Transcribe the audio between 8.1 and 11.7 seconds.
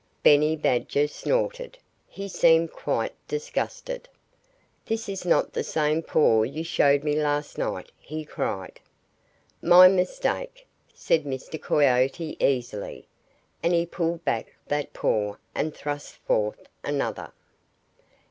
cried. "My mistake!" said Mr.